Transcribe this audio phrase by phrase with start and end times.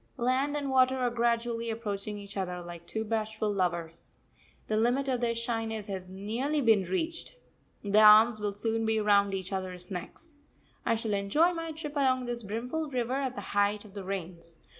[0.17, 4.15] Land and water are gradually approaching each other like two bashful lovers.
[4.67, 7.35] The limit of their shyness has nearly been reached
[7.83, 10.33] their arms will soon be round each other's necks.
[10.87, 14.57] I shall enjoy my trip along this brimful river at the height of the rains.